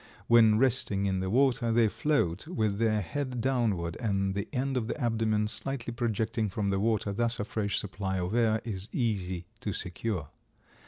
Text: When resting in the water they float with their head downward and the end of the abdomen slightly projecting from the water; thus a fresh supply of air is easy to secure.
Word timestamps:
When 0.25 0.57
resting 0.57 1.05
in 1.05 1.19
the 1.19 1.29
water 1.29 1.71
they 1.71 1.87
float 1.87 2.47
with 2.47 2.79
their 2.79 3.01
head 3.01 3.39
downward 3.39 3.95
and 3.99 4.33
the 4.33 4.47
end 4.51 4.75
of 4.75 4.87
the 4.87 4.99
abdomen 4.99 5.47
slightly 5.47 5.93
projecting 5.93 6.49
from 6.49 6.71
the 6.71 6.79
water; 6.79 7.13
thus 7.13 7.39
a 7.39 7.43
fresh 7.45 7.77
supply 7.77 8.17
of 8.17 8.33
air 8.33 8.61
is 8.65 8.89
easy 8.91 9.45
to 9.59 9.73
secure. 9.73 10.29